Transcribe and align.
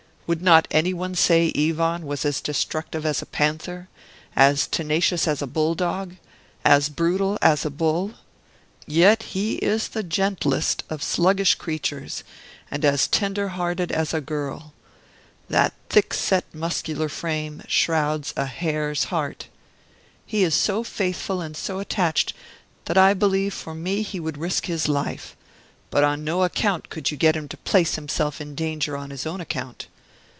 Would 0.27 0.41
not 0.41 0.65
anyone 0.71 1.13
say 1.15 1.51
Ivan 1.57 2.05
was 2.05 2.23
as 2.23 2.39
destructive 2.39 3.05
as 3.05 3.21
a 3.21 3.25
panther, 3.25 3.89
as 4.33 4.65
tenacious 4.65 5.27
as 5.27 5.41
a 5.41 5.47
bull 5.47 5.75
dog, 5.75 6.15
as 6.63 6.87
brutal 6.87 7.37
as 7.41 7.65
a 7.65 7.69
bull? 7.69 8.13
Yet 8.87 9.23
he 9.23 9.55
is 9.55 9.89
the 9.89 10.03
gentlest 10.03 10.85
of 10.89 11.03
sluggish 11.03 11.55
creatures, 11.55 12.23
and 12.69 12.85
as 12.85 13.09
tender 13.09 13.49
hearted 13.49 13.91
as 13.91 14.13
a 14.13 14.21
girl! 14.21 14.71
That 15.49 15.73
thick 15.89 16.13
set 16.13 16.45
muscular 16.55 17.09
frame 17.09 17.63
shrouds 17.67 18.33
a 18.37 18.45
hare's 18.45 19.05
heart. 19.05 19.49
He 20.25 20.43
is 20.45 20.55
so 20.55 20.81
faithful 20.81 21.41
and 21.41 21.57
so 21.57 21.79
attached 21.79 22.31
that 22.85 22.97
I 22.97 23.13
believe 23.13 23.53
for 23.53 23.75
me 23.75 24.01
he 24.01 24.21
would 24.21 24.37
risk 24.37 24.67
his 24.67 24.87
life; 24.87 25.35
but 25.89 26.05
on 26.05 26.23
no 26.23 26.43
account 26.43 26.87
could 26.87 27.11
you 27.11 27.17
get 27.17 27.35
him 27.35 27.49
to 27.49 27.57
place 27.57 27.95
himself 27.95 28.39
in 28.39 28.55
danger 28.55 28.95
on 28.95 29.09
his 29.09 29.25
own 29.25 29.41
account. 29.41 29.87